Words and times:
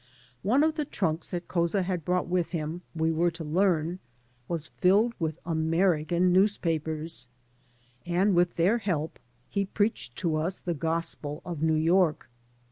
One 0.41 0.63
of 0.63 0.73
the 0.77 0.85
trunks 0.85 1.29
that 1.29 1.47
Couza 1.47 1.83
had 1.83 2.03
brought 2.03 2.25
with 2.27 2.53
him, 2.53 2.81
we 2.95 3.11
were 3.11 3.29
to 3.29 3.43
learn, 3.43 3.99
was 4.47 4.65
filled 4.65 5.13
with 5.19 5.37
American 5.45 6.33
newspapers, 6.33 7.29
and 8.03 8.33
with 8.33 8.55
their 8.55 8.79
help 8.79 9.19
he 9.47 9.63
preached 9.65 10.15
to 10.15 10.37
us 10.37 10.57
the 10.57 10.73
gospel 10.73 11.43
of 11.45 11.61
New 11.61 11.75
York. 11.75 12.27